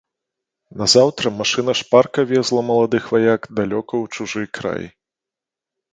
Назаўтра 0.81 1.31
машына 1.41 1.75
шпарка 1.81 2.25
везла 2.31 2.61
маладых 2.71 3.03
ваяк 3.17 3.41
далёка 3.61 3.93
ў 4.03 4.19
чужы 4.19 4.43
край. 4.61 4.83